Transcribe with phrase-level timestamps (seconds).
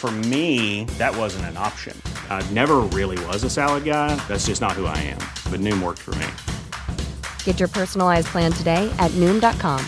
[0.00, 1.94] For me, that wasn't an option.
[2.30, 4.16] I never really was a salad guy.
[4.28, 5.18] That's just not who I am.
[5.52, 6.26] But Noom worked for me.
[7.44, 9.84] Get your personalized plan today at Noom.com.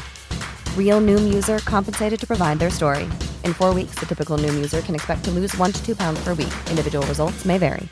[0.77, 3.05] Real Noom user compensated to provide their story.
[3.43, 6.23] In four weeks, the typical Noom user can expect to lose one to two pounds
[6.23, 6.53] per week.
[6.69, 7.89] Individual results may vary.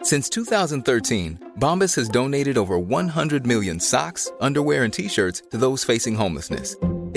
[0.00, 5.84] Since 2013, Bombas has donated over 100 million socks, underwear, and t shirts to those
[5.84, 6.74] facing homelessness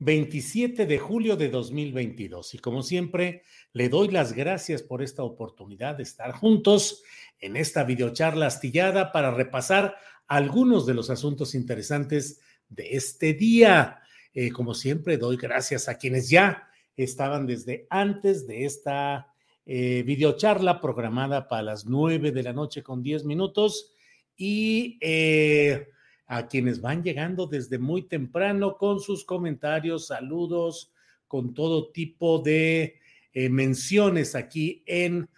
[0.00, 2.54] 27 de julio de 2022.
[2.54, 3.42] Y como siempre,
[3.74, 7.02] le doy las gracias por esta oportunidad de estar juntos
[7.38, 14.00] en esta videocharla astillada para repasar algunos de los asuntos interesantes de este día.
[14.32, 19.34] Eh, como siempre, doy gracias a quienes ya estaban desde antes de esta
[19.66, 23.92] eh, videocharla programada para las 9 de la noche con 10 minutos.
[24.34, 25.88] Y eh,
[26.30, 30.92] a quienes van llegando desde muy temprano con sus comentarios, saludos,
[31.26, 33.00] con todo tipo de
[33.32, 35.28] eh, menciones aquí en,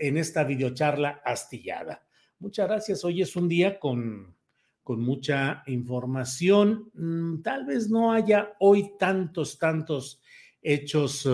[0.00, 2.04] en esta videocharla astillada.
[2.40, 3.04] Muchas gracias.
[3.04, 4.34] Hoy es un día con,
[4.82, 6.90] con mucha información.
[6.94, 10.20] Mm, tal vez no haya hoy tantos, tantos
[10.60, 11.28] hechos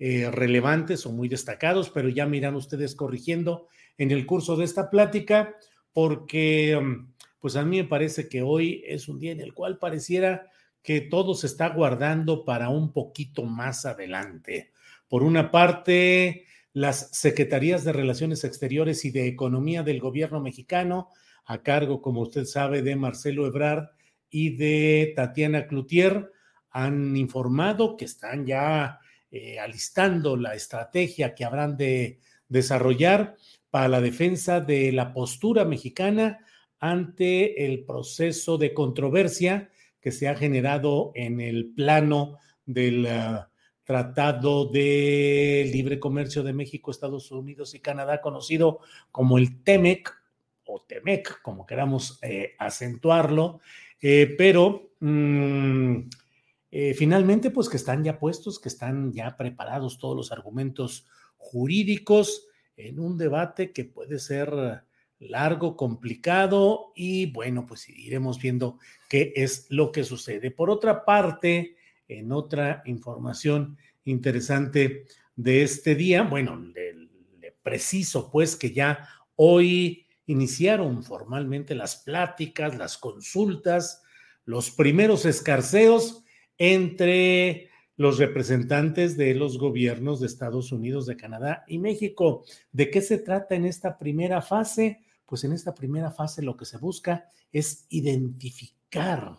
[0.00, 4.90] eh, relevantes o muy destacados, pero ya miran ustedes corrigiendo en el curso de esta
[4.90, 5.54] plática,
[5.92, 7.06] porque...
[7.40, 10.46] Pues a mí me parece que hoy es un día en el cual pareciera
[10.82, 14.72] que todo se está guardando para un poquito más adelante.
[15.08, 21.10] Por una parte, las Secretarías de Relaciones Exteriores y de Economía del gobierno mexicano,
[21.44, 23.88] a cargo, como usted sabe, de Marcelo Ebrard
[24.30, 26.30] y de Tatiana Cloutier,
[26.70, 29.00] han informado que están ya
[29.30, 33.36] eh, alistando la estrategia que habrán de desarrollar
[33.70, 36.38] para la defensa de la postura mexicana
[36.80, 43.50] ante el proceso de controversia que se ha generado en el plano del ah,
[43.88, 48.80] Tratado de Libre Comercio de México, Estados Unidos y Canadá, conocido
[49.10, 50.14] como el TEMEC
[50.66, 53.60] o TEMEC, como queramos eh, acentuarlo,
[54.02, 56.00] eh, pero mm,
[56.70, 61.06] eh, finalmente, pues que están ya puestos, que están ya preparados todos los argumentos
[61.38, 62.46] jurídicos
[62.76, 64.82] en un debate que puede ser
[65.20, 70.50] largo, complicado y bueno, pues iremos viendo qué es lo que sucede.
[70.50, 71.76] Por otra parte,
[72.08, 75.04] en otra información interesante
[75.36, 76.96] de este día, bueno, le,
[77.62, 79.06] preciso pues que ya
[79.36, 84.02] hoy iniciaron formalmente las pláticas, las consultas,
[84.46, 86.24] los primeros escarceos
[86.56, 92.44] entre los representantes de los gobiernos de Estados Unidos, de Canadá y México.
[92.72, 95.00] ¿De qué se trata en esta primera fase?
[95.28, 99.36] Pues en esta primera fase lo que se busca es identificar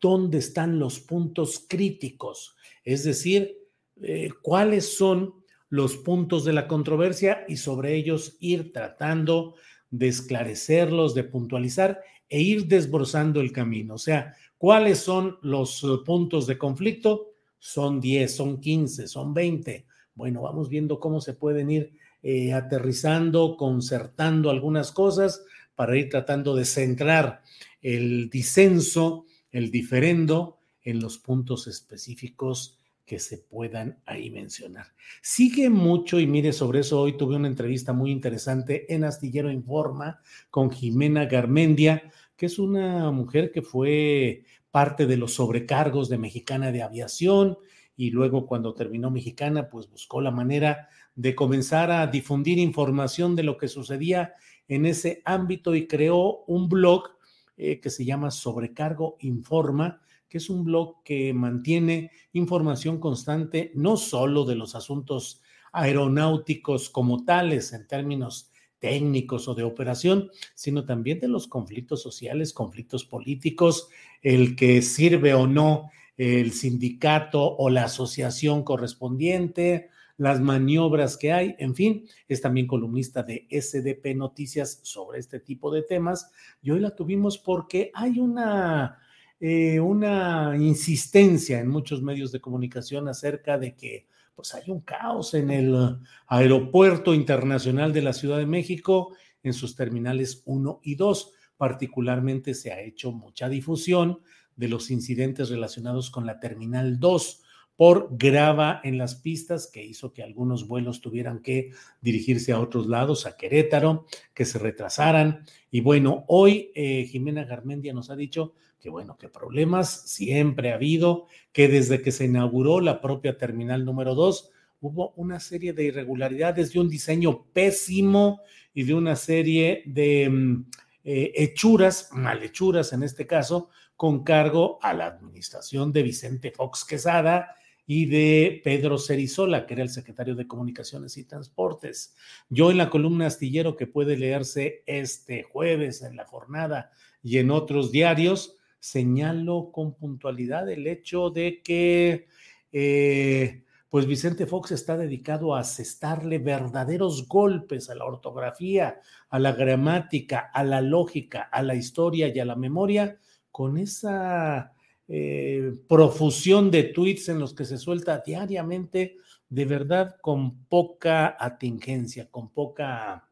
[0.00, 3.58] dónde están los puntos críticos, es decir,
[4.00, 5.34] eh, cuáles son
[5.68, 9.56] los puntos de la controversia y sobre ellos ir tratando
[9.90, 13.94] de esclarecerlos, de puntualizar e ir desbrozando el camino.
[13.94, 17.32] O sea, ¿cuáles son los eh, puntos de conflicto?
[17.58, 19.86] Son 10, son 15, son 20.
[20.14, 26.54] Bueno, vamos viendo cómo se pueden ir eh, aterrizando, concertando algunas cosas para ir tratando
[26.54, 27.42] de centrar
[27.80, 34.86] el disenso, el diferendo en los puntos específicos que se puedan ahí mencionar.
[35.20, 40.20] Sigue mucho y mire, sobre eso hoy tuve una entrevista muy interesante en Astillero Informa
[40.50, 46.72] con Jimena Garmendia, que es una mujer que fue parte de los sobrecargos de Mexicana
[46.72, 47.58] de Aviación
[47.96, 53.42] y luego cuando terminó Mexicana, pues buscó la manera de comenzar a difundir información de
[53.42, 54.34] lo que sucedía
[54.68, 57.10] en ese ámbito y creó un blog
[57.56, 63.96] eh, que se llama Sobrecargo Informa, que es un blog que mantiene información constante no
[63.96, 65.42] solo de los asuntos
[65.72, 72.52] aeronáuticos como tales en términos técnicos o de operación, sino también de los conflictos sociales,
[72.52, 73.88] conflictos políticos,
[74.22, 79.90] el que sirve o no el sindicato o la asociación correspondiente,
[80.22, 85.72] las maniobras que hay, en fin, es también columnista de SDP Noticias sobre este tipo
[85.72, 86.30] de temas.
[86.62, 89.00] Y hoy la tuvimos porque hay una,
[89.40, 95.34] eh, una insistencia en muchos medios de comunicación acerca de que pues hay un caos
[95.34, 95.98] en el
[96.28, 101.32] aeropuerto internacional de la Ciudad de México, en sus terminales 1 y 2.
[101.56, 104.20] Particularmente se ha hecho mucha difusión
[104.54, 107.41] de los incidentes relacionados con la terminal 2
[107.76, 112.86] por grava en las pistas que hizo que algunos vuelos tuvieran que dirigirse a otros
[112.86, 115.44] lados, a Querétaro, que se retrasaran.
[115.70, 120.74] Y bueno, hoy eh, Jimena Garmendia nos ha dicho que bueno, que problemas siempre ha
[120.74, 125.84] habido, que desde que se inauguró la propia terminal número 2 hubo una serie de
[125.84, 128.40] irregularidades, de un diseño pésimo
[128.74, 130.66] y de una serie de mm,
[131.04, 137.54] eh, hechuras, malhechuras en este caso, con cargo a la administración de Vicente Fox Quesada
[137.94, 142.16] y de Pedro Cerizola, que era el secretario de Comunicaciones y Transportes.
[142.48, 146.90] Yo en la columna astillero que puede leerse este jueves en la jornada
[147.22, 152.28] y en otros diarios, señalo con puntualidad el hecho de que
[152.72, 159.52] eh, pues Vicente Fox está dedicado a asestarle verdaderos golpes a la ortografía, a la
[159.52, 163.18] gramática, a la lógica, a la historia y a la memoria,
[163.50, 164.72] con esa
[165.14, 169.16] eh, profusión de tweets en los que se suelta diariamente,
[169.46, 173.28] de verdad con poca atingencia, con poca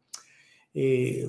[0.74, 1.26] eh,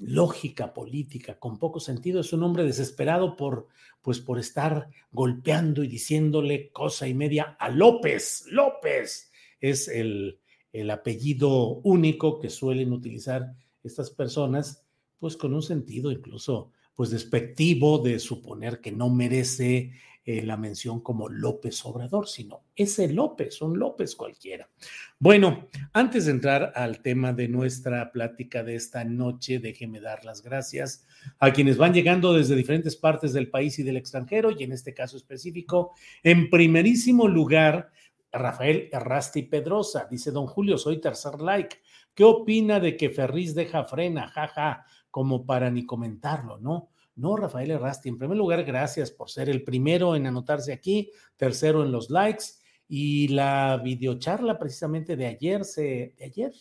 [0.00, 2.20] lógica política, con poco sentido.
[2.20, 3.68] Es un hombre desesperado por,
[4.02, 8.44] pues, por estar golpeando y diciéndole cosa y media a López.
[8.50, 10.38] López es el,
[10.74, 14.84] el apellido único que suelen utilizar estas personas,
[15.18, 19.92] pues con un sentido incluso pues despectivo de suponer que no merece
[20.26, 24.70] eh, la mención como López Obrador, sino ese López, un López cualquiera.
[25.18, 30.40] Bueno, antes de entrar al tema de nuestra plática de esta noche, déjeme dar las
[30.40, 31.06] gracias
[31.38, 34.94] a quienes van llegando desde diferentes partes del país y del extranjero, y en este
[34.94, 35.92] caso específico,
[36.22, 37.90] en primerísimo lugar,
[38.32, 41.76] Rafael Errasti Pedrosa, dice don Julio, soy tercer like.
[42.14, 44.28] ¿Qué opina de que Ferriz deja frena?
[44.28, 46.88] Jaja, como para ni comentarlo, ¿no?
[47.14, 51.84] No, Rafael Errasti, en primer lugar, gracias por ser el primero en anotarse aquí, tercero
[51.84, 52.46] en los likes
[52.88, 56.52] y la videocharla precisamente de ayer, se, de ayer,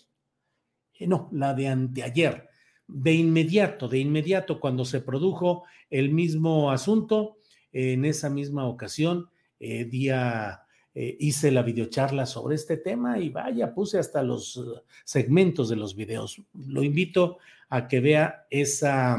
[1.00, 2.48] eh, no, la de anteayer,
[2.88, 7.38] de inmediato, de inmediato cuando se produjo el mismo asunto,
[7.72, 10.62] en esa misma ocasión, eh, día
[10.96, 14.62] eh, hice la videocharla sobre este tema y vaya, puse hasta los
[15.04, 16.42] segmentos de los videos.
[16.54, 17.38] Lo invito
[17.70, 19.18] a que vea esa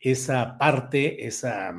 [0.00, 1.74] esa parte, esa,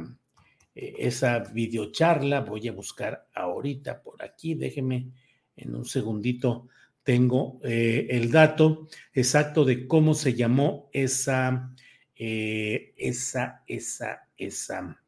[0.76, 2.42] eh, esa videocharla.
[2.42, 5.12] Voy a buscar ahorita por aquí, déjeme
[5.58, 6.68] en un segundito,
[7.04, 11.74] tengo eh, el dato exacto de cómo se llamó esa,
[12.16, 15.01] eh, esa, esa, esa.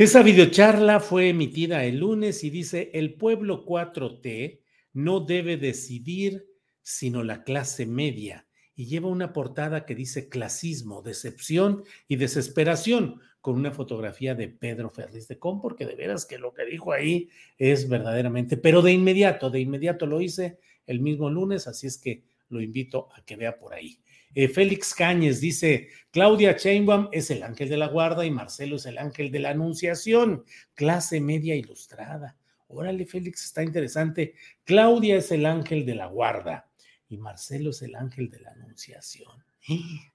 [0.00, 4.60] Esa videocharla fue emitida el lunes y dice, el pueblo 4T
[4.94, 6.48] no debe decidir
[6.80, 13.56] sino la clase media y lleva una portada que dice clasismo, decepción y desesperación, con
[13.56, 17.28] una fotografía de Pedro Ferriz de Com, porque de veras que lo que dijo ahí
[17.58, 22.24] es verdaderamente, pero de inmediato, de inmediato lo hice el mismo lunes, así es que
[22.48, 24.00] lo invito a que vea por ahí.
[24.34, 28.86] Eh, Félix Cáñez dice, Claudia Chainbaum es el ángel de la guarda y Marcelo es
[28.86, 30.44] el ángel de la anunciación,
[30.74, 32.36] clase media ilustrada.
[32.68, 34.34] Órale, Félix, está interesante.
[34.64, 36.70] Claudia es el ángel de la guarda
[37.08, 39.32] y Marcelo es el ángel de la anunciación.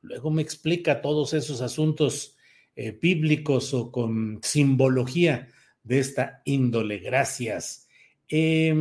[0.02, 2.38] Luego me explica todos esos asuntos
[2.76, 5.50] eh, bíblicos o con simbología
[5.84, 7.00] de esta índole.
[7.00, 7.88] Gracias.
[8.28, 8.74] Em,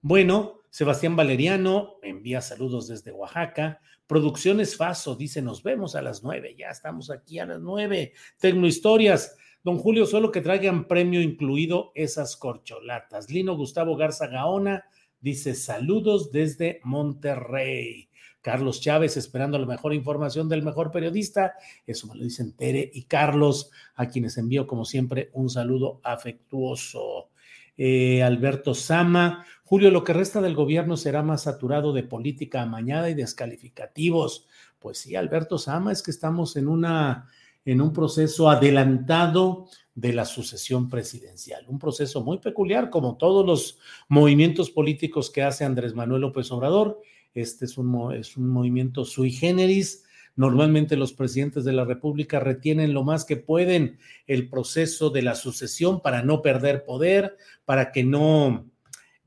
[0.00, 3.82] bueno, Sebastián Valeriano envía saludos desde Oaxaca.
[4.06, 6.56] Producciones Faso dice: Nos vemos a las nueve.
[6.58, 8.14] Ya estamos aquí a las nueve.
[8.38, 9.36] Tecnohistorias.
[9.62, 13.30] Don Julio, solo que traigan premio incluido esas corcholatas.
[13.30, 14.86] Lino Gustavo Garza Gaona
[15.22, 18.08] Dice, saludos desde Monterrey.
[18.40, 21.54] Carlos Chávez, esperando la mejor información del mejor periodista.
[21.86, 27.28] Eso me lo dicen Tere y Carlos, a quienes envío, como siempre, un saludo afectuoso.
[27.76, 33.08] Eh, Alberto Sama, Julio, lo que resta del gobierno será más saturado de política amañada
[33.08, 34.46] y descalificativos.
[34.78, 37.30] Pues sí, Alberto Sama, es que estamos en una
[37.64, 41.64] en un proceso adelantado de la sucesión presidencial.
[41.68, 47.00] Un proceso muy peculiar, como todos los movimientos políticos que hace Andrés Manuel López Obrador,
[47.32, 50.04] Este es un, es un movimiento sui generis.
[50.36, 55.34] Normalmente los presidentes de la República retienen lo más que pueden el proceso de la
[55.34, 58.70] sucesión para no perder poder, para que no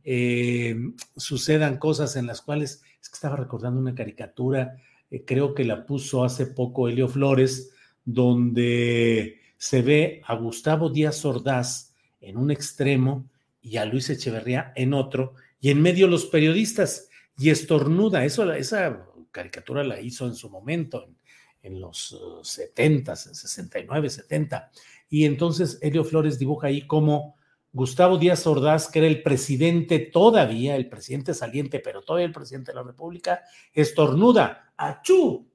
[0.05, 0.75] eh,
[1.17, 4.77] sucedan cosas en las cuales, es que estaba recordando una caricatura,
[5.11, 7.71] eh, creo que la puso hace poco Helio Flores,
[8.05, 13.27] donde se ve a Gustavo Díaz Ordaz en un extremo
[13.61, 18.23] y a Luis Echeverría en otro, y en medio los periodistas, y estornuda.
[18.25, 21.07] Eso, esa caricatura la hizo en su momento,
[21.61, 24.71] en, los 70, uh, en 69, 70.
[25.09, 27.35] Y entonces Helio Flores dibuja ahí como
[27.75, 32.71] Gustavo Díaz Ordaz, que era el presidente todavía, el presidente saliente, pero todavía el presidente
[32.71, 33.41] de la República,
[33.73, 35.45] estornuda, achú,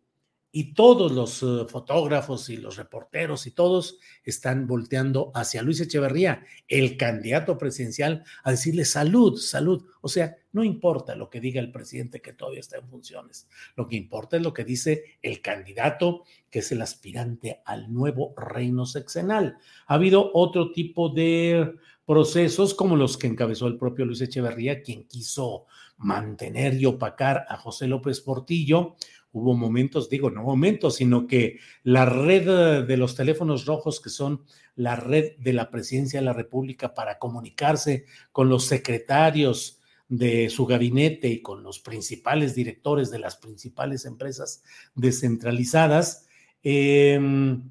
[0.53, 6.45] y todos los eh, fotógrafos y los reporteros y todos están volteando hacia Luis Echeverría,
[6.67, 9.87] el candidato presidencial, a decirle salud, salud.
[10.01, 13.87] O sea, no importa lo que diga el presidente que todavía está en funciones, lo
[13.87, 18.85] que importa es lo que dice el candidato que es el aspirante al nuevo reino
[18.85, 19.57] sexenal.
[19.87, 21.77] Ha habido otro tipo de
[22.11, 27.57] procesos como los que encabezó el propio Luis Echeverría, quien quiso mantener y opacar a
[27.57, 28.97] José López Portillo,
[29.31, 34.43] hubo momentos, digo, no momentos, sino que la red de los teléfonos rojos, que son
[34.75, 40.67] la red de la presidencia de la República para comunicarse con los secretarios de su
[40.67, 44.65] gabinete y con los principales directores de las principales empresas
[44.97, 46.27] descentralizadas,
[46.65, 47.71] em,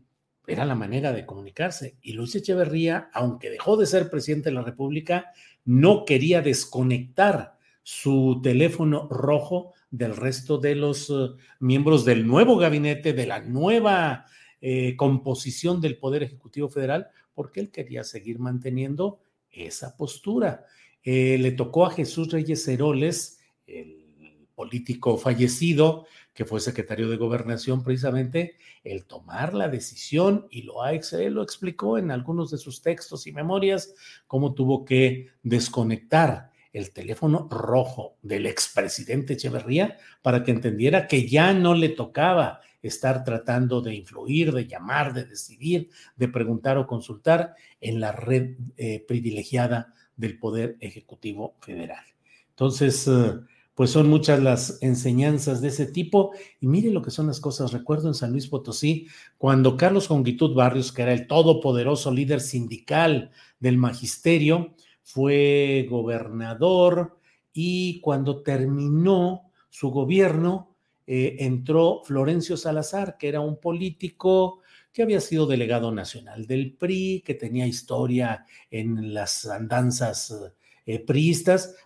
[0.50, 1.98] era la manera de comunicarse.
[2.02, 5.32] Y Luis Echeverría, aunque dejó de ser presidente de la República,
[5.66, 11.30] no quería desconectar su teléfono rojo del resto de los eh,
[11.60, 14.26] miembros del nuevo gabinete, de la nueva
[14.62, 20.66] eh, composición del Poder Ejecutivo Federal, porque él quería seguir manteniendo esa postura.
[21.04, 24.06] Eh, le tocó a Jesús Reyes Heroles, el
[24.54, 26.06] político fallecido,
[26.40, 28.56] que fue secretario de gobernación precisamente,
[28.86, 33.34] el tomar la decisión, y lo, él lo explicó en algunos de sus textos y
[33.34, 33.94] memorias,
[34.26, 41.52] cómo tuvo que desconectar el teléfono rojo del expresidente Echeverría para que entendiera que ya
[41.52, 47.54] no le tocaba estar tratando de influir, de llamar, de decidir, de preguntar o consultar
[47.82, 52.06] en la red eh, privilegiada del Poder Ejecutivo Federal.
[52.52, 53.42] Entonces, eh,
[53.80, 56.34] pues son muchas las enseñanzas de ese tipo.
[56.60, 57.72] Y mire lo que son las cosas.
[57.72, 59.08] Recuerdo en San Luis Potosí,
[59.38, 67.20] cuando Carlos Jongitud Barrios, que era el todopoderoso líder sindical del magisterio, fue gobernador
[67.54, 70.76] y cuando terminó su gobierno,
[71.08, 74.60] eh, entró Florencio Salazar, que era un político
[74.92, 80.52] que había sido delegado nacional del PRI, que tenía historia en las andanzas
[80.92, 81.06] eh,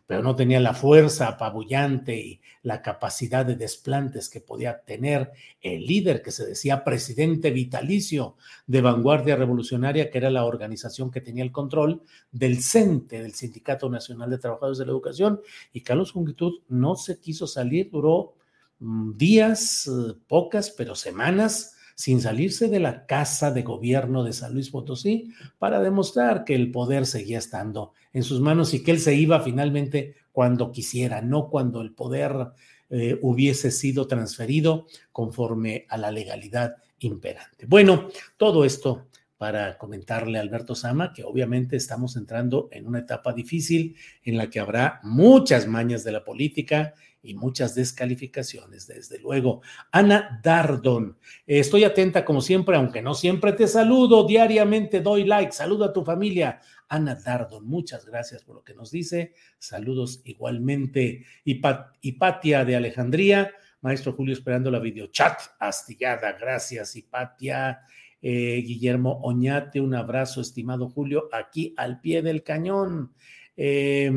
[0.07, 5.85] pero no tenía la fuerza apabullante y la capacidad de desplantes que podía tener el
[5.85, 11.43] líder que se decía presidente vitalicio de Vanguardia Revolucionaria, que era la organización que tenía
[11.43, 15.41] el control del CENTE, del Sindicato Nacional de Trabajadores de la Educación,
[15.73, 18.35] y Carlos Jungitud no se quiso salir, duró
[18.79, 24.53] mm, días, eh, pocas, pero semanas sin salirse de la casa de gobierno de San
[24.53, 28.99] Luis Potosí para demostrar que el poder seguía estando en sus manos y que él
[28.99, 32.51] se iba finalmente cuando quisiera, no cuando el poder
[32.89, 37.65] eh, hubiese sido transferido conforme a la legalidad imperante.
[37.65, 39.07] Bueno, todo esto
[39.37, 44.49] para comentarle a Alberto Sama que obviamente estamos entrando en una etapa difícil en la
[44.49, 49.61] que habrá muchas mañas de la política y muchas descalificaciones, desde luego.
[49.91, 55.85] Ana Dardon, estoy atenta como siempre, aunque no siempre te saludo, diariamente doy like, saludo
[55.85, 56.59] a tu familia.
[56.89, 61.25] Ana Dardon, muchas gracias por lo que nos dice, saludos igualmente.
[61.45, 63.51] Hipatia de Alejandría,
[63.81, 67.79] maestro Julio esperando la videochat astillada, gracias Hipatia.
[68.25, 73.13] Eh, Guillermo Oñate, un abrazo, estimado Julio, aquí al pie del cañón.
[73.57, 74.09] Eh,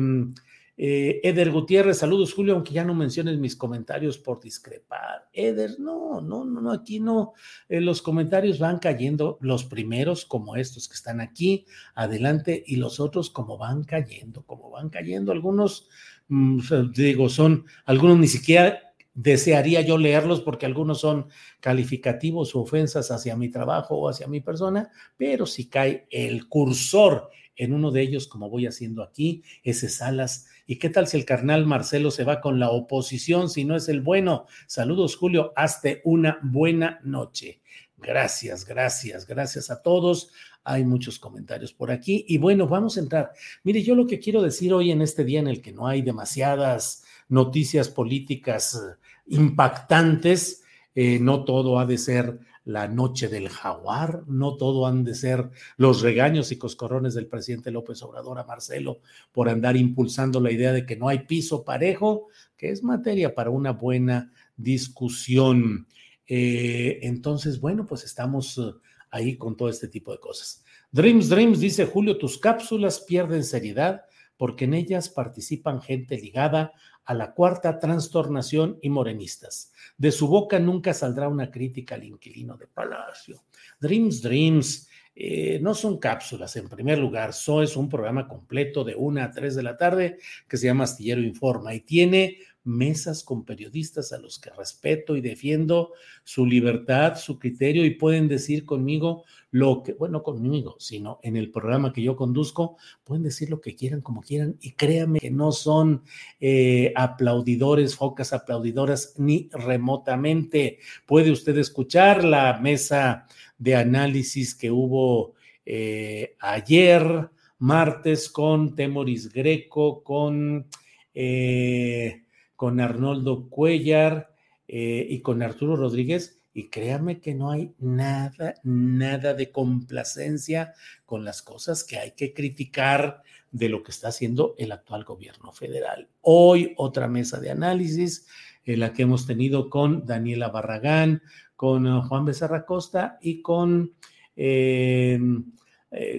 [0.79, 5.27] eh, Eder Gutiérrez, saludos Julio, aunque ya no menciones mis comentarios por discrepar.
[5.33, 7.33] Eder, no, no, no, no, aquí no.
[7.67, 11.65] Eh, los comentarios van cayendo, los primeros como estos que están aquí,
[11.95, 15.31] adelante, y los otros como van cayendo, como van cayendo.
[15.31, 15.89] Algunos,
[16.27, 16.59] mm,
[16.93, 18.79] digo, son, algunos ni siquiera
[19.15, 21.27] desearía yo leerlos porque algunos son
[21.59, 27.31] calificativos o ofensas hacia mi trabajo o hacia mi persona, pero si cae el cursor
[27.55, 30.45] en uno de ellos, como voy haciendo aquí, ese Salas.
[30.69, 33.87] ¿Y qué tal si el carnal Marcelo se va con la oposición si no es
[33.87, 34.47] el bueno?
[34.67, 35.53] Saludos, Julio.
[35.55, 37.61] Hazte una buena noche.
[37.97, 40.29] Gracias, gracias, gracias a todos.
[40.65, 42.25] Hay muchos comentarios por aquí.
[42.27, 43.31] Y bueno, vamos a entrar.
[43.63, 46.01] Mire, yo lo que quiero decir hoy en este día en el que no hay
[46.01, 48.77] demasiadas noticias políticas
[49.25, 55.15] impactantes, eh, no todo ha de ser la noche del jaguar, no todo han de
[55.15, 58.99] ser los regaños y coscorrones del presidente López Obrador a Marcelo
[59.31, 63.51] por andar impulsando la idea de que no hay piso parejo, que es materia para
[63.51, 65.87] una buena discusión.
[66.27, 68.73] Eh, entonces, bueno, pues estamos eh,
[69.11, 70.65] ahí con todo este tipo de cosas.
[70.91, 74.01] Dreams, Dreams, dice Julio, tus cápsulas pierden seriedad
[74.35, 76.73] porque en ellas participan gente ligada
[77.07, 79.71] a la cuarta trastornación y morenistas.
[79.97, 83.45] De su boca nunca saldrá una crítica al inquilino de Palacio.
[83.79, 88.95] Dreams, Dreams, eh, no son cápsulas, en primer lugar, So es un programa completo de
[88.95, 90.17] una a tres de la tarde
[90.49, 95.21] que se llama Astillero Informa y tiene mesas con periodistas a los que respeto y
[95.21, 95.93] defiendo
[96.23, 101.49] su libertad, su criterio y pueden decir conmigo lo que, bueno, conmigo, sino en el
[101.51, 105.51] programa que yo conduzco, pueden decir lo que quieran, como quieran y créanme que no
[105.51, 106.03] son
[106.39, 110.79] eh, aplaudidores, focas aplaudidoras ni remotamente.
[111.05, 113.25] Puede usted escuchar la mesa
[113.57, 115.33] de análisis que hubo
[115.65, 120.67] eh, ayer, martes, con Temoris Greco, con...
[121.13, 122.26] Eh,
[122.57, 124.33] con Arnoldo Cuellar
[124.67, 126.41] eh, y con Arturo Rodríguez.
[126.53, 130.73] Y créame que no hay nada, nada de complacencia
[131.05, 133.21] con las cosas que hay que criticar
[133.51, 136.09] de lo que está haciendo el actual gobierno federal.
[136.21, 138.27] Hoy otra mesa de análisis,
[138.65, 141.21] la que hemos tenido con Daniela Barragán,
[141.55, 143.93] con eh, Juan Becerra Costa y con,
[144.35, 145.19] eh,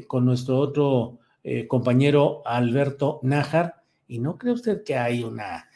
[0.06, 1.18] con nuestro otro
[1.66, 3.82] compañero Alberto Nájar.
[4.06, 5.67] Y no cree usted que hay una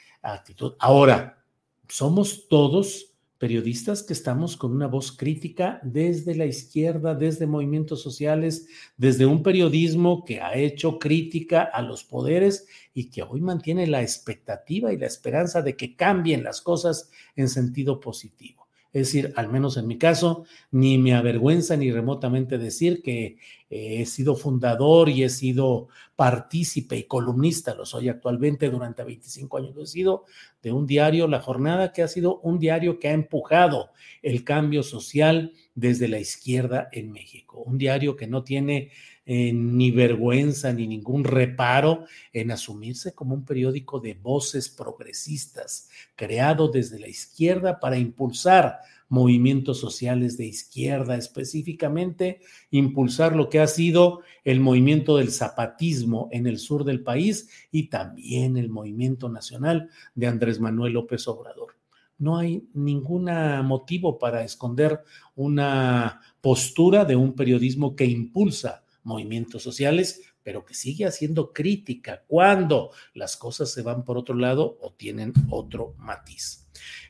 [0.78, 1.44] Ahora,
[1.88, 3.12] somos todos
[3.42, 9.42] periodistas que estamos con una voz crítica desde la izquierda, desde movimientos sociales, desde un
[9.42, 14.96] periodismo que ha hecho crítica a los poderes y que hoy mantiene la expectativa y
[14.96, 18.61] la esperanza de que cambien las cosas en sentido positivo.
[18.92, 23.38] Es decir, al menos en mi caso, ni me avergüenza ni remotamente decir que
[23.70, 29.56] eh, he sido fundador y he sido partícipe y columnista, lo soy actualmente, durante 25
[29.56, 30.24] años lo he sido,
[30.62, 34.82] de un diario, La Jornada, que ha sido un diario que ha empujado el cambio
[34.82, 37.62] social desde la izquierda en México.
[37.62, 38.90] Un diario que no tiene
[39.24, 46.68] eh, ni vergüenza ni ningún reparo en asumirse como un periódico de voces progresistas, creado
[46.68, 54.22] desde la izquierda para impulsar movimientos sociales de izquierda, específicamente impulsar lo que ha sido
[54.42, 60.26] el movimiento del zapatismo en el sur del país y también el movimiento nacional de
[60.26, 61.76] Andrés Manuel López Obrador.
[62.18, 63.26] No hay ningún
[63.64, 65.02] motivo para esconder
[65.34, 72.90] una postura de un periodismo que impulsa movimientos sociales, pero que sigue haciendo crítica cuando
[73.14, 76.62] las cosas se van por otro lado o tienen otro matiz.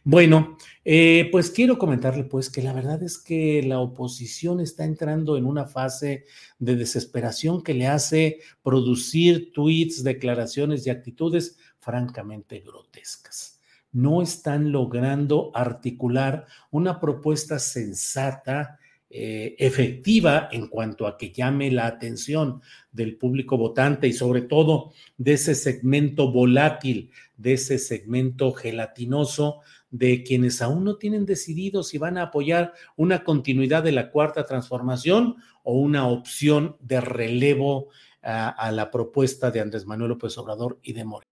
[0.04, 5.36] Bueno, eh, pues quiero comentarle pues que la verdad es que la oposición está entrando
[5.36, 6.24] en una fase
[6.58, 13.60] de desesperación que le hace producir tweets, declaraciones y actitudes francamente grotescas.
[13.92, 18.78] No están logrando articular una propuesta sensata,
[19.14, 24.94] eh, efectiva en cuanto a que llame la atención del público votante y sobre todo
[25.18, 31.98] de ese segmento volátil, de ese segmento gelatinoso de quienes aún no tienen decidido si
[31.98, 37.88] van a apoyar una continuidad de la cuarta transformación o una opción de relevo
[38.22, 41.31] a, a la propuesta de Andrés Manuel López Obrador y de Moreno.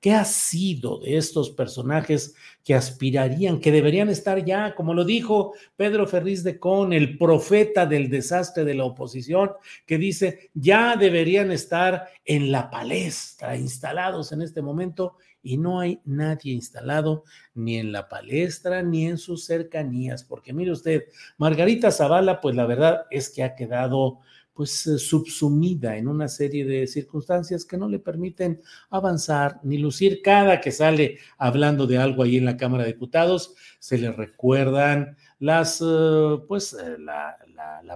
[0.00, 2.34] ¿Qué ha sido de estos personajes
[2.64, 7.84] que aspirarían, que deberían estar ya, como lo dijo Pedro Ferriz de Con, el profeta
[7.84, 9.52] del desastre de la oposición,
[9.84, 16.00] que dice, ya deberían estar en la palestra, instalados en este momento, y no hay
[16.04, 21.04] nadie instalado ni en la palestra ni en sus cercanías, porque mire usted,
[21.38, 24.20] Margarita Zavala, pues la verdad es que ha quedado
[24.60, 30.20] pues eh, subsumida en una serie de circunstancias que no le permiten avanzar ni lucir.
[30.20, 35.16] Cada que sale hablando de algo ahí en la Cámara de Diputados, se le recuerdan
[35.38, 37.38] las, eh, pues, eh, la,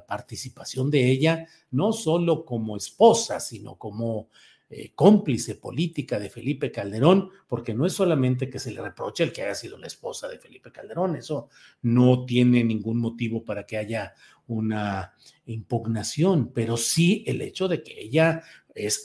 [0.09, 4.31] participación de ella, no solo como esposa, sino como
[4.97, 9.43] cómplice política de Felipe Calderón, porque no es solamente que se le reproche el que
[9.43, 11.49] haya sido la esposa de Felipe Calderón, eso
[11.83, 14.15] no tiene ningún motivo para que haya
[14.47, 15.15] una
[15.47, 18.43] impugnación, pero sí el hecho de que ella
[18.75, 19.05] es,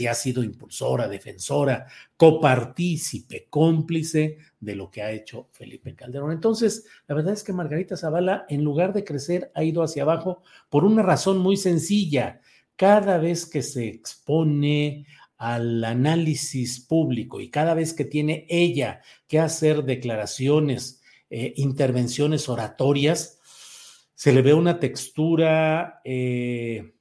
[0.00, 6.32] y ha sido impulsora, defensora, copartícipe, cómplice de lo que ha hecho Felipe Calderón.
[6.32, 10.42] Entonces, la verdad es que Margarita Zavala, en lugar de crecer, ha ido hacia abajo
[10.68, 12.40] por una razón muy sencilla
[12.76, 19.38] cada vez que se expone al análisis público y cada vez que tiene ella que
[19.38, 23.38] hacer declaraciones, eh, intervenciones oratorias,
[24.14, 26.94] se le ve una textura eh,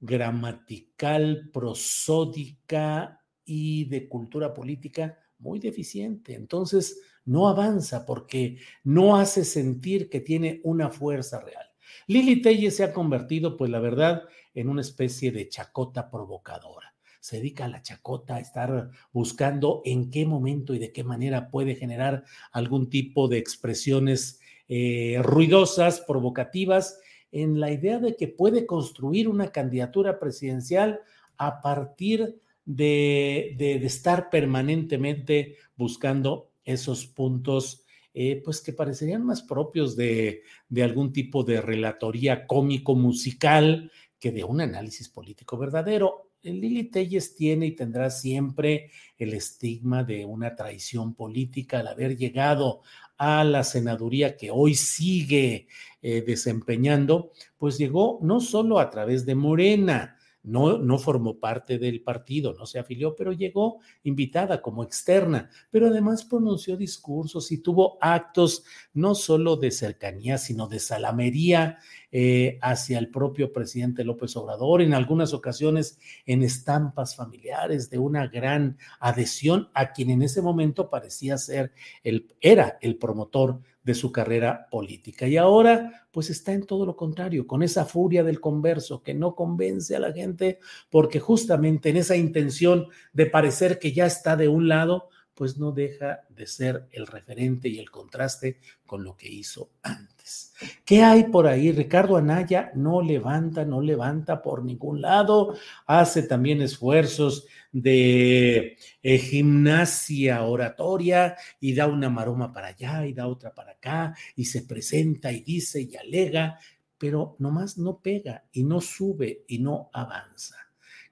[0.00, 6.34] gramatical, prosódica y de cultura política muy deficiente.
[6.34, 11.66] Entonces, no avanza porque no hace sentir que tiene una fuerza real.
[12.06, 14.22] Lili Telle se ha convertido, pues la verdad,
[14.54, 16.94] en una especie de chacota provocadora.
[17.20, 21.50] Se dedica a la chacota, a estar buscando en qué momento y de qué manera
[21.50, 26.98] puede generar algún tipo de expresiones eh, ruidosas, provocativas,
[27.32, 31.00] en la idea de que puede construir una candidatura presidencial
[31.36, 39.94] a partir de, de, estar permanentemente buscando esos puntos eh, pues que parecerían más propios
[39.94, 46.30] de, de, algún tipo de relatoría cómico musical que de un análisis político verdadero.
[46.42, 52.82] Lili Telles tiene y tendrá siempre el estigma de una traición política al haber llegado
[53.18, 55.68] a la senaduría que hoy sigue
[56.02, 62.02] eh, desempeñando, pues llegó no solo a través de Morena, no, no formó parte del
[62.02, 67.98] partido, no se afilió, pero llegó invitada como externa, pero además pronunció discursos y tuvo
[68.00, 71.78] actos no solo de cercanía, sino de salamería
[72.18, 78.26] eh, hacia el propio presidente López Obrador, en algunas ocasiones en estampas familiares de una
[78.26, 84.12] gran adhesión a quien en ese momento parecía ser el, era el promotor de su
[84.12, 85.28] carrera política.
[85.28, 89.34] Y ahora, pues está en todo lo contrario, con esa furia del converso que no
[89.34, 94.48] convence a la gente, porque justamente en esa intención de parecer que ya está de
[94.48, 99.28] un lado, pues no deja de ser el referente y el contraste con lo que
[99.28, 100.54] hizo antes.
[100.84, 101.72] ¿Qué hay por ahí?
[101.72, 105.54] Ricardo Anaya no levanta, no levanta por ningún lado,
[105.86, 113.28] hace también esfuerzos de eh, gimnasia oratoria y da una maroma para allá y da
[113.28, 116.58] otra para acá y se presenta y dice y alega,
[116.96, 120.65] pero nomás no pega y no sube y no avanza.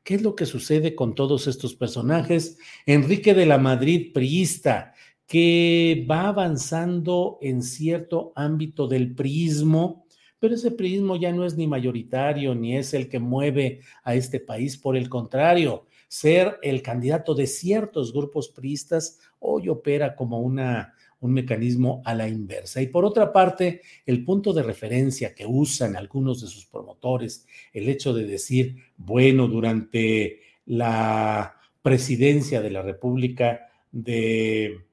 [0.04, 2.58] ¿Qué es lo que sucede con todos estos personajes?
[2.84, 4.92] Enrique de la Madrid, priista,
[5.26, 10.04] que va avanzando en cierto ámbito del priismo,
[10.38, 14.40] pero ese priismo ya no es ni mayoritario ni es el que mueve a este
[14.40, 20.93] país, por el contrario, ser el candidato de ciertos grupos priistas hoy opera como una
[21.24, 22.82] un mecanismo a la inversa.
[22.82, 27.88] Y por otra parte, el punto de referencia que usan algunos de sus promotores, el
[27.88, 34.84] hecho de decir, bueno, durante la presidencia de la República de,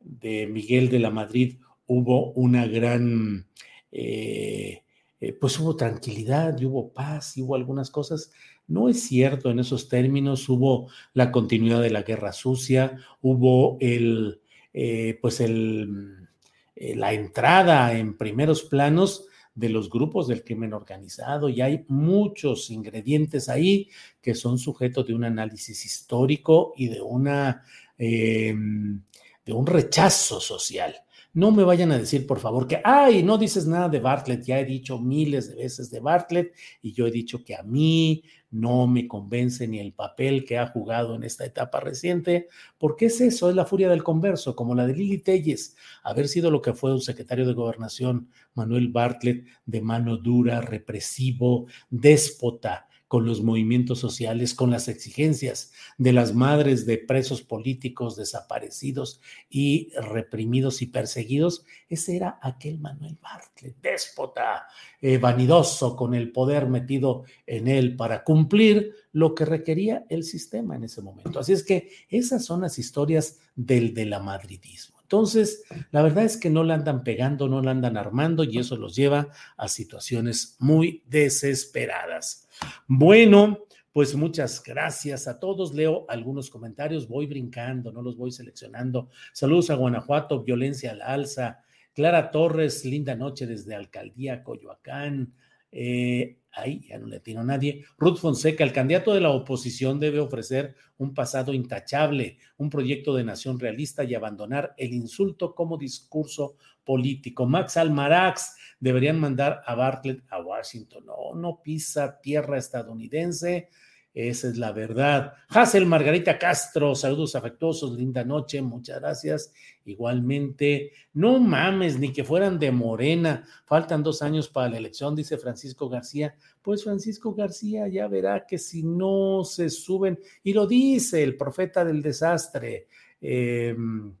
[0.00, 3.46] de Miguel de la Madrid hubo una gran,
[3.92, 4.82] eh,
[5.20, 8.32] eh, pues hubo tranquilidad y hubo paz y hubo algunas cosas.
[8.66, 14.40] No es cierto en esos términos, hubo la continuidad de la guerra sucia, hubo el
[14.78, 16.28] eh, pues el,
[16.74, 22.68] eh, la entrada en primeros planos de los grupos del crimen organizado y hay muchos
[22.68, 23.88] ingredientes ahí
[24.20, 27.64] que son sujetos de un análisis histórico y de una
[27.96, 29.00] em,
[29.46, 30.94] de un rechazo social.
[31.36, 34.42] No me vayan a decir, por favor, que, ay, no dices nada de Bartlett.
[34.42, 38.24] Ya he dicho miles de veces de Bartlett y yo he dicho que a mí
[38.50, 43.20] no me convence ni el papel que ha jugado en esta etapa reciente, porque es
[43.20, 46.72] eso, es la furia del converso, como la de Lili Telles, haber sido lo que
[46.72, 54.00] fue un secretario de gobernación, Manuel Bartlett, de mano dura, represivo, déspota, con los movimientos
[54.00, 61.64] sociales, con las exigencias de las madres de presos políticos desaparecidos y reprimidos y perseguidos,
[61.88, 64.66] ese era aquel Manuel Bartlett, déspota,
[65.00, 70.76] eh, vanidoso, con el poder metido en él para cumplir lo que requería el sistema
[70.76, 71.38] en ese momento.
[71.38, 74.95] Así es que esas son las historias del de la madridismo.
[75.06, 78.76] Entonces, la verdad es que no la andan pegando, no la andan armando y eso
[78.76, 82.48] los lleva a situaciones muy desesperadas.
[82.88, 85.72] Bueno, pues muchas gracias a todos.
[85.74, 89.10] Leo algunos comentarios, voy brincando, no los voy seleccionando.
[89.32, 91.62] Saludos a Guanajuato, violencia al alza.
[91.94, 95.34] Clara Torres, linda noche desde Alcaldía Coyoacán.
[95.78, 97.84] Eh, ahí ya no le tiene a nadie.
[97.98, 103.24] Ruth Fonseca, el candidato de la oposición debe ofrecer un pasado intachable, un proyecto de
[103.24, 107.44] nación realista y abandonar el insulto como discurso político.
[107.44, 111.04] Max Almarax, deberían mandar a Bartlett a Washington.
[111.04, 113.68] No, no pisa tierra estadounidense.
[114.16, 115.34] Esa es la verdad.
[115.50, 119.52] Hazel Margarita Castro, saludos afectuosos, linda noche, muchas gracias.
[119.84, 125.36] Igualmente, no mames, ni que fueran de Morena, faltan dos años para la elección, dice
[125.36, 126.34] Francisco García.
[126.62, 131.84] Pues Francisco García ya verá que si no se suben, y lo dice el profeta
[131.84, 132.88] del desastre,
[133.20, 134.14] em,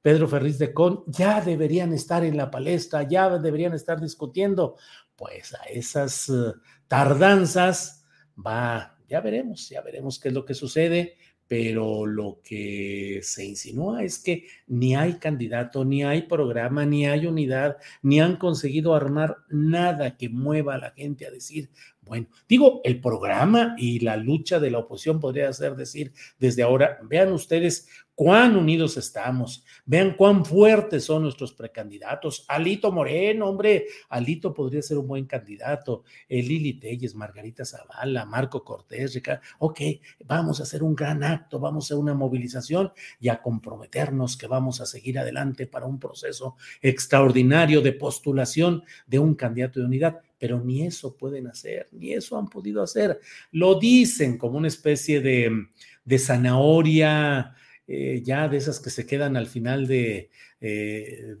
[0.00, 4.76] Pedro Ferriz de Con, ya deberían estar en la palestra, ya deberían estar discutiendo.
[5.14, 6.54] Pues a esas eh,
[6.88, 13.44] tardanzas va ya veremos, ya veremos qué es lo que sucede, pero lo que se
[13.44, 18.94] insinúa es que ni hay candidato, ni hay programa, ni hay unidad, ni han conseguido
[18.94, 21.68] armar nada que mueva a la gente a decir,
[22.04, 26.98] bueno, digo, el programa y la lucha de la oposición podría ser decir desde ahora,
[27.04, 32.44] vean ustedes cuán unidos estamos, vean cuán fuertes son nuestros precandidatos.
[32.48, 36.04] Alito Moreno, hombre, Alito podría ser un buen candidato.
[36.28, 39.42] Eh, Lili Telles, Margarita Zavala, Marco Cortés, Ricardo.
[39.60, 39.80] Ok,
[40.26, 44.46] vamos a hacer un gran acto, vamos a hacer una movilización y a comprometernos que
[44.46, 50.20] vamos a seguir adelante para un proceso extraordinario de postulación de un candidato de unidad
[50.42, 53.20] pero ni eso pueden hacer, ni eso han podido hacer.
[53.52, 55.68] Lo dicen como una especie de,
[56.04, 57.54] de zanahoria
[57.86, 61.36] eh, ya de esas que se quedan al final de, eh,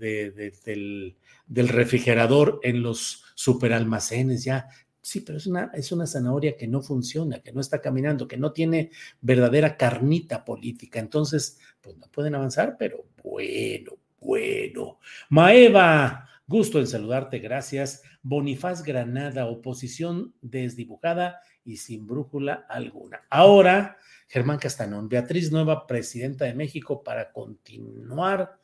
[0.64, 4.68] del, refrigerador en los superalmacenes, ya.
[5.00, 8.36] Sí, pero es una, es una zanahoria que no funciona, que no está caminando, que
[8.36, 11.00] no tiene verdadera carnita política.
[11.00, 15.00] Entonces, pues no pueden avanzar, pero bueno, bueno.
[15.28, 18.02] Maeva, gusto en saludarte, gracias.
[18.22, 23.22] Bonifaz Granada, oposición desdibujada y sin brújula alguna.
[23.28, 28.58] Ahora, Germán Castanón, Beatriz Nueva, presidenta de México, para continuar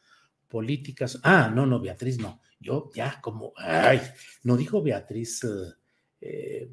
[0.48, 1.18] políticas.
[1.22, 2.40] Ah, no, no, Beatriz no.
[2.60, 4.00] Yo ya como, ay,
[4.44, 5.46] no dijo Beatriz.
[6.20, 6.70] Eh,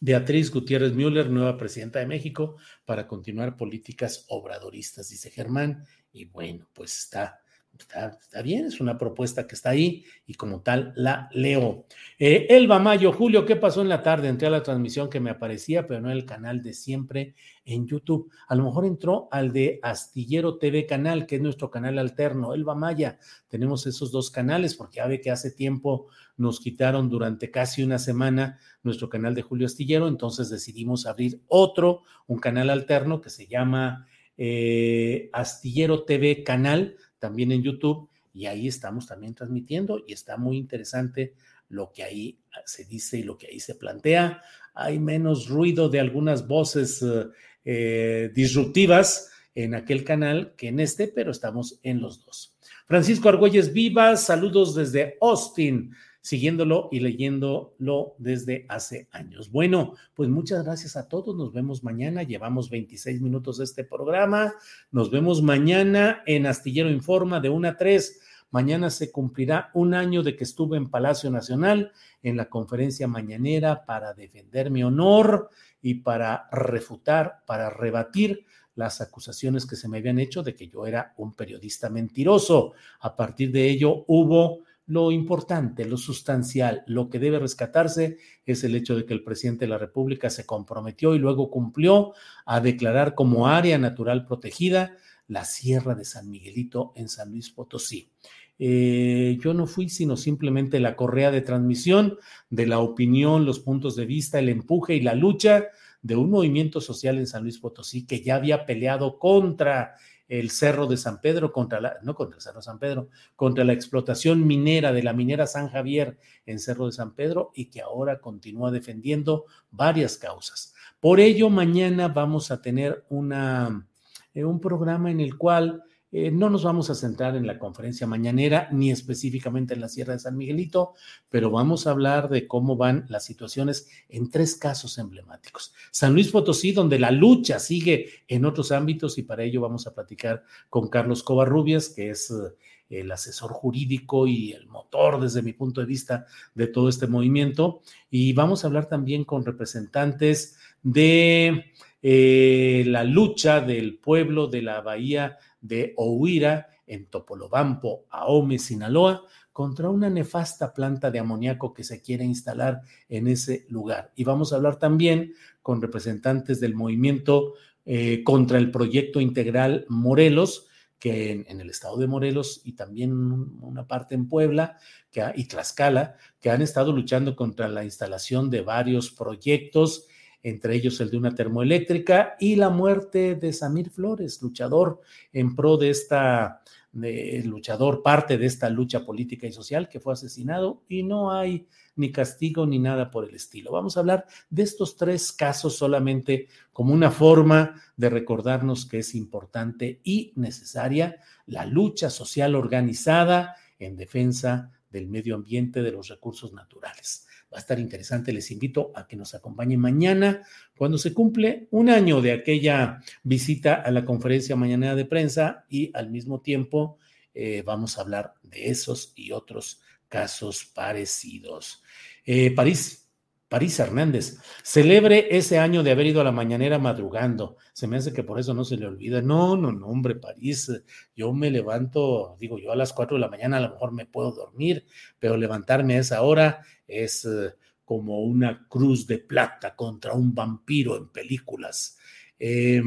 [0.00, 5.84] Beatriz Gutiérrez Müller, nueva presidenta de México, para continuar políticas obradoristas, dice Germán.
[6.12, 7.41] Y bueno, pues está
[7.78, 11.86] Está, bien, es una propuesta que está ahí y como tal la leo.
[12.18, 14.28] Eh, Elba Mayo, Julio, ¿qué pasó en la tarde?
[14.28, 18.30] Entré a la transmisión que me aparecía, pero no el canal de siempre en YouTube.
[18.46, 22.54] A lo mejor entró al de Astillero TV Canal, que es nuestro canal alterno.
[22.54, 27.50] Elba Maya, tenemos esos dos canales porque ya ve que hace tiempo nos quitaron durante
[27.50, 33.20] casi una semana nuestro canal de Julio Astillero, entonces decidimos abrir otro, un canal alterno
[33.20, 34.06] que se llama
[34.36, 40.56] eh, Astillero TV Canal también en YouTube y ahí estamos también transmitiendo y está muy
[40.56, 41.34] interesante
[41.68, 44.42] lo que ahí se dice y lo que ahí se plantea.
[44.74, 47.26] Hay menos ruido de algunas voces eh,
[47.64, 52.56] eh, disruptivas en aquel canal que en este, pero estamos en los dos.
[52.86, 59.50] Francisco Argüelles Vivas, saludos desde Austin siguiéndolo y leyéndolo desde hace años.
[59.50, 61.36] Bueno, pues muchas gracias a todos.
[61.36, 62.22] Nos vemos mañana.
[62.22, 64.54] Llevamos 26 minutos de este programa.
[64.92, 68.20] Nos vemos mañana en Astillero Informa de 1 a 3.
[68.52, 71.90] Mañana se cumplirá un año de que estuve en Palacio Nacional
[72.22, 79.66] en la conferencia mañanera para defender mi honor y para refutar, para rebatir las acusaciones
[79.66, 82.74] que se me habían hecho de que yo era un periodista mentiroso.
[83.00, 84.60] A partir de ello hubo
[84.92, 89.64] lo importante, lo sustancial, lo que debe rescatarse es el hecho de que el presidente
[89.64, 92.12] de la República se comprometió y luego cumplió
[92.44, 94.94] a declarar como área natural protegida
[95.28, 98.10] la Sierra de San Miguelito en San Luis Potosí.
[98.58, 102.18] Eh, yo no fui sino simplemente la correa de transmisión
[102.50, 105.68] de la opinión, los puntos de vista, el empuje y la lucha
[106.02, 109.94] de un movimiento social en San Luis Potosí que ya había peleado contra
[110.32, 113.64] el Cerro de San Pedro contra la, no contra el Cerro de San Pedro, contra
[113.64, 116.16] la explotación minera de la minera San Javier
[116.46, 120.72] en Cerro de San Pedro y que ahora continúa defendiendo varias causas.
[121.00, 123.86] Por ello, mañana vamos a tener una,
[124.32, 125.82] eh, un programa en el cual
[126.14, 130.12] eh, no nos vamos a centrar en la conferencia mañanera ni específicamente en la Sierra
[130.12, 130.92] de San Miguelito,
[131.30, 135.72] pero vamos a hablar de cómo van las situaciones en tres casos emblemáticos.
[135.90, 139.94] San Luis Potosí, donde la lucha sigue en otros ámbitos y para ello vamos a
[139.94, 145.54] platicar con Carlos Covarrubias, que es eh, el asesor jurídico y el motor desde mi
[145.54, 147.80] punto de vista de todo este movimiento.
[148.10, 151.72] Y vamos a hablar también con representantes de
[152.02, 159.22] eh, la lucha del pueblo de la Bahía de Ohuira, en Topolobampo, Ahome, Sinaloa,
[159.52, 164.12] contra una nefasta planta de amoníaco que se quiere instalar en ese lugar.
[164.14, 170.68] Y vamos a hablar también con representantes del movimiento eh, contra el proyecto integral Morelos,
[170.98, 173.12] que en, el estado de Morelos y también
[173.60, 174.78] una parte en Puebla
[175.10, 180.06] que y Tlaxcala, que han estado luchando contra la instalación de varios proyectos
[180.42, 185.00] entre ellos el de una termoeléctrica y la muerte de Samir Flores, luchador
[185.32, 190.82] en pro de esta, luchador, parte de esta lucha política y social que fue asesinado
[190.88, 193.72] y no hay ni castigo ni nada por el estilo.
[193.72, 199.14] Vamos a hablar de estos tres casos solamente como una forma de recordarnos que es
[199.14, 206.52] importante y necesaria la lucha social organizada en defensa del medio ambiente, de los recursos
[206.52, 207.26] naturales.
[207.52, 208.32] Va a estar interesante.
[208.32, 210.42] Les invito a que nos acompañen mañana
[210.76, 215.90] cuando se cumple un año de aquella visita a la conferencia mañana de prensa y
[215.94, 216.98] al mismo tiempo
[217.34, 221.82] eh, vamos a hablar de esos y otros casos parecidos.
[222.24, 223.10] Eh, París,
[223.48, 227.56] París Hernández, celebre ese año de haber ido a la mañanera madrugando.
[227.72, 229.22] Se me hace que por eso no se le olvida.
[229.22, 230.70] No, no, no, hombre, París,
[231.14, 234.06] yo me levanto, digo, yo a las cuatro de la mañana a lo mejor me
[234.06, 234.86] puedo dormir,
[235.18, 236.62] pero levantarme a esa hora
[236.92, 241.98] es eh, como una cruz de plata contra un vampiro en películas.
[242.38, 242.82] Eh,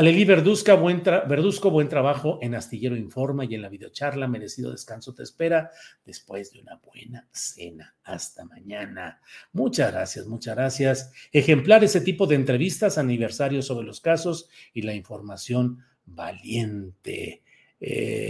[0.00, 4.28] Aleli Verduzca, buen Verduzco, buen trabajo en Astillero Informa y en la videocharla.
[4.28, 5.70] Merecido descanso te espera
[6.06, 7.94] después de una buena cena.
[8.04, 9.20] Hasta mañana.
[9.52, 11.12] Muchas gracias, muchas gracias.
[11.32, 17.42] Ejemplar ese tipo de entrevistas, aniversario sobre los casos y la información valiente.
[17.78, 18.29] Eh,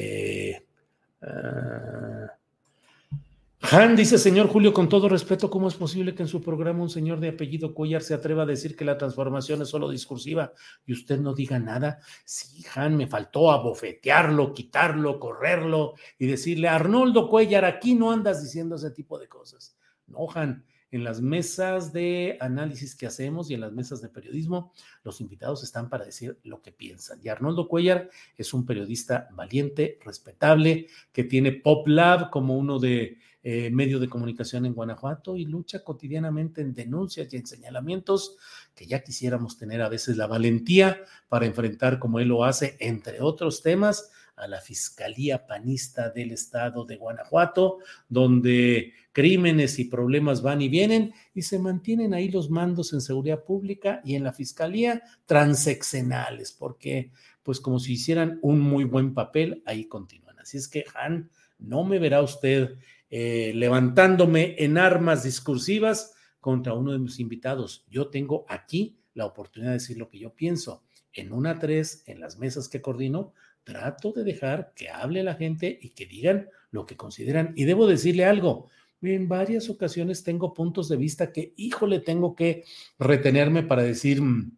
[3.72, 6.90] Han dice, señor Julio, con todo respeto, ¿cómo es posible que en su programa un
[6.90, 10.52] señor de apellido Cuellar se atreva a decir que la transformación es solo discursiva
[10.84, 12.00] y usted no diga nada?
[12.24, 18.74] Sí, Han, me faltó abofetearlo, quitarlo, correrlo y decirle, Arnoldo Cuellar, aquí no andas diciendo
[18.74, 19.76] ese tipo de cosas.
[20.08, 24.72] No, Han, en las mesas de análisis que hacemos y en las mesas de periodismo,
[25.04, 27.20] los invitados están para decir lo que piensan.
[27.22, 33.18] Y Arnoldo Cuellar es un periodista valiente, respetable, que tiene Pop Lab como uno de
[33.42, 38.36] eh, medio de comunicación en Guanajuato y lucha cotidianamente en denuncias y en señalamientos
[38.74, 43.20] que ya quisiéramos tener a veces la valentía para enfrentar, como él lo hace, entre
[43.20, 50.62] otros temas, a la Fiscalía Panista del Estado de Guanajuato, donde crímenes y problemas van
[50.62, 55.02] y vienen y se mantienen ahí los mandos en seguridad pública y en la Fiscalía
[55.26, 57.10] transeccionales, porque
[57.42, 60.38] pues como si hicieran un muy buen papel, ahí continúan.
[60.38, 62.78] Así es que, Han, no me verá usted
[63.10, 67.84] eh, levantándome en armas discursivas contra uno de mis invitados.
[67.90, 70.84] Yo tengo aquí la oportunidad de decir lo que yo pienso.
[71.12, 75.78] En una tres, en las mesas que coordino, trato de dejar que hable la gente
[75.80, 77.52] y que digan lo que consideran.
[77.56, 78.68] Y debo decirle algo.
[79.02, 82.64] En varias ocasiones tengo puntos de vista que, híjole, tengo que
[82.98, 84.56] retenerme para decir, mm,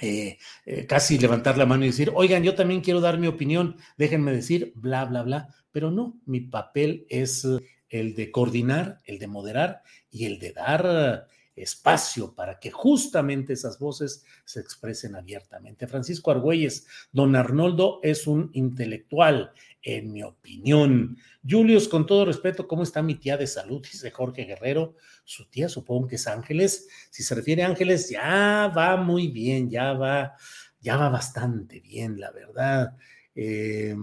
[0.00, 3.76] eh, eh, casi levantar la mano y decir, oigan, yo también quiero dar mi opinión,
[3.96, 7.58] déjenme decir, bla, bla, bla pero no, mi papel es eh,
[7.88, 13.78] el de coordinar, el de moderar y el de dar espacio para que justamente esas
[13.78, 15.86] voces se expresen abiertamente.
[15.86, 19.52] Francisco Argüelles, don Arnoldo es un intelectual,
[19.96, 21.16] en mi opinión.
[21.48, 23.82] Julius, con todo respeto, ¿cómo está mi tía de salud?
[23.82, 24.94] Dice Jorge Guerrero.
[25.24, 26.88] Su tía supongo que es Ángeles.
[27.10, 30.34] Si se refiere a Ángeles, ya va muy bien, ya va,
[30.80, 32.96] ya va bastante bien, la verdad.
[33.34, 33.96] Eh,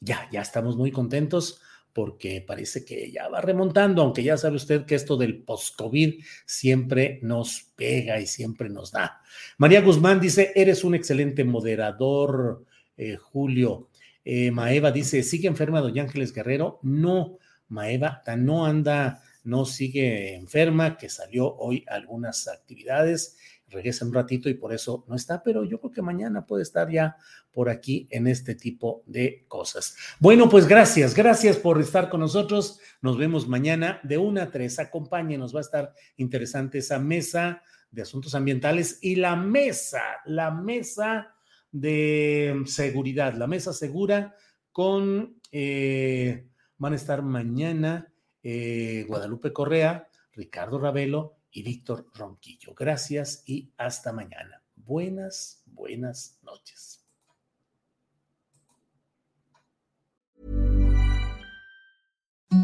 [0.00, 1.60] ya, ya estamos muy contentos
[1.92, 7.20] porque parece que ya va remontando, aunque ya sabe usted que esto del post-COVID siempre
[7.22, 9.22] nos pega y siempre nos da.
[9.58, 12.64] María Guzmán dice, eres un excelente moderador,
[12.96, 13.90] eh, Julio.
[14.24, 16.80] Eh, Maeva dice, ¿sigue enferma doña Ángeles Guerrero?
[16.82, 23.36] No, Maeva no anda, no sigue enferma, que salió hoy algunas actividades
[23.74, 26.90] regresa un ratito y por eso no está, pero yo creo que mañana puede estar
[26.90, 27.16] ya
[27.52, 29.96] por aquí en este tipo de cosas.
[30.18, 32.80] Bueno, pues gracias, gracias por estar con nosotros.
[33.02, 34.78] Nos vemos mañana de una a tres.
[34.78, 41.33] Acompáñenos, va a estar interesante esa mesa de asuntos ambientales y la mesa, la mesa
[41.74, 44.36] de seguridad, la mesa segura
[44.70, 46.46] con, eh,
[46.78, 48.12] van a estar mañana
[48.44, 52.74] eh, Guadalupe Correa, Ricardo Ravelo y Víctor Ronquillo.
[52.74, 54.62] Gracias y hasta mañana.
[54.76, 57.00] Buenas, buenas noches.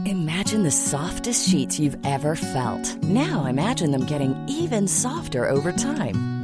[0.07, 2.97] Imagine the softest sheets you've ever felt.
[3.03, 6.40] Now imagine them getting even softer over time.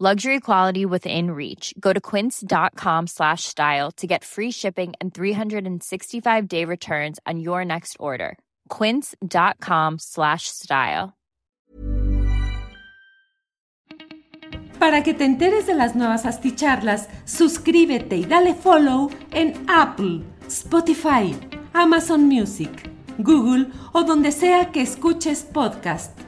[0.00, 1.74] Luxury quality within reach.
[1.80, 7.64] Go to quince.com slash style to get free shipping and 365 day returns on your
[7.64, 8.38] next order.
[8.68, 11.14] Quince.com slash style.
[14.78, 21.36] Para que te enteres de las nuevas asticharlas, suscríbete y dale follow en Apple, Spotify,
[21.72, 22.70] Amazon Music,
[23.18, 26.27] Google o donde sea que escuches podcast.